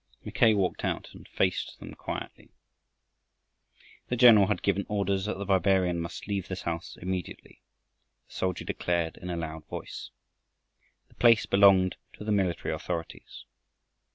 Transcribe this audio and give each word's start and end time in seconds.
Mackay 0.25 0.55
waked 0.55 0.83
out 0.83 1.11
and 1.13 1.27
faced 1.27 1.79
them 1.79 1.93
quietly. 1.93 2.49
The 4.07 4.15
general 4.15 4.47
had 4.47 4.63
given 4.63 4.87
orders 4.89 5.25
that 5.25 5.37
the 5.37 5.45
barbarian 5.45 5.99
must 5.99 6.27
leave 6.27 6.47
this 6.47 6.63
house 6.63 6.97
immediately, 6.99 7.61
the 8.27 8.33
soldier 8.33 8.65
declared 8.65 9.17
in 9.17 9.29
a 9.29 9.37
loud 9.37 9.67
voice. 9.67 10.09
The 11.07 11.13
place 11.13 11.45
belonged 11.45 11.97
to 12.13 12.23
the 12.23 12.31
military 12.31 12.73
authorities. 12.73 13.45